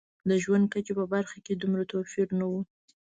د 0.29 0.31
ژوند 0.43 0.65
کچې 0.73 0.93
په 0.99 1.05
برخه 1.13 1.37
کې 1.45 1.53
دومره 1.55 1.83
توپیر 1.91 2.27
نه 2.39 2.45
و. 2.51 2.53